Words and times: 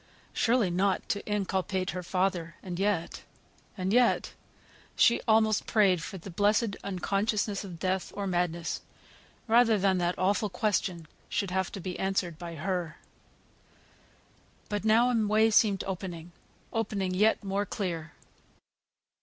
Surely 0.33 0.71
not 0.71 1.07
to 1.09 1.23
inculpate 1.27 1.91
her 1.91 2.01
father 2.01 2.55
and 2.63 2.79
yet 2.79 3.21
and 3.77 3.93
yet 3.93 4.33
she 4.95 5.21
almost 5.27 5.67
prayed 5.67 6.01
for 6.01 6.17
the 6.17 6.31
blessed 6.31 6.75
unconsciousness 6.83 7.63
of 7.63 7.77
death 7.77 8.11
or 8.15 8.25
madness, 8.25 8.81
rather 9.47 9.77
than 9.77 9.99
that 9.99 10.17
awful 10.17 10.49
question 10.49 11.07
should 11.29 11.51
have 11.51 11.71
to 11.71 11.79
be 11.79 11.99
answered 11.99 12.39
by 12.39 12.55
her. 12.55 12.97
But 14.69 14.83
now 14.83 15.11
a 15.11 15.27
way 15.27 15.51
seemed 15.51 15.83
opening, 15.85 16.31
opening 16.73 17.13
yet 17.13 17.43
more 17.43 17.67
clear. 17.67 18.13